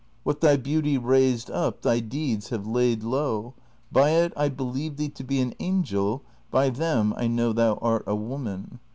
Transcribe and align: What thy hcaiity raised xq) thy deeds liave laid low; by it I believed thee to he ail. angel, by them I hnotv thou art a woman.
What 0.23 0.41
thy 0.41 0.57
hcaiity 0.57 0.97
raised 0.99 1.49
xq) 1.49 1.81
thy 1.83 1.99
deeds 1.99 2.49
liave 2.49 2.73
laid 2.73 3.03
low; 3.03 3.53
by 3.91 4.09
it 4.09 4.33
I 4.35 4.49
believed 4.49 4.97
thee 4.97 5.09
to 5.09 5.23
he 5.29 5.39
ail. 5.41 5.51
angel, 5.59 6.23
by 6.49 6.71
them 6.71 7.13
I 7.17 7.25
hnotv 7.27 7.53
thou 7.53 7.75
art 7.83 8.05
a 8.07 8.15
woman. 8.15 8.79